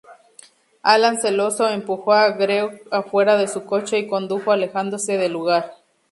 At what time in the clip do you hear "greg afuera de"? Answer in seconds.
2.31-3.47